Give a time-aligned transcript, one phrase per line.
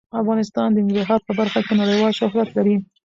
[0.21, 2.75] افغانستان د ننګرهار په برخه کې نړیوال شهرت لري.